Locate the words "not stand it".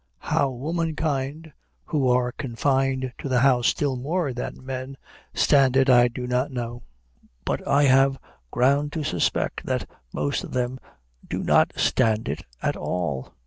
11.43-12.41